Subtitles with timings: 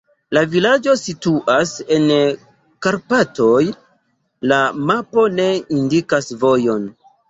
[0.35, 2.09] La vilaĝo situas en
[2.87, 3.63] Karpatoj,
[4.55, 6.95] la mapo ne indikas vojon.